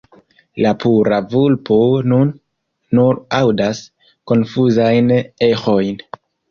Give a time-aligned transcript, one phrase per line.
[0.65, 1.77] La pura vulpo
[2.13, 2.33] nun
[3.01, 3.87] nur aŭdas
[4.35, 6.07] konfuzajn eĥojn.